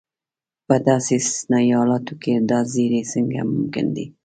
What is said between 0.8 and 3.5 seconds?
داسې استثنایي حالتو کې دا زیری څنګه